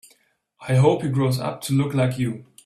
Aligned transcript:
I 0.67 0.77
hope 0.77 1.03
he 1.03 1.09
grows 1.09 1.39
up 1.39 1.61
to 1.65 1.73
look 1.73 1.93
like 1.93 2.17
you. 2.17 2.47